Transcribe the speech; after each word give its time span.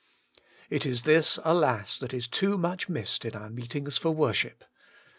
It 0.71 0.83
is 0.83 1.03
this, 1.03 1.37
alas, 1.43 1.99
that 1.99 2.11
is 2.11 2.27
too 2.27 2.57
much 2.57 2.89
missed 2.89 3.23
in 3.23 3.35
our 3.35 3.51
meetings 3.51 3.97
for 3.99 4.09
worship. 4.09 4.63